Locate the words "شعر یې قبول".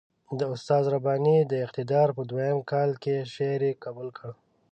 3.33-4.09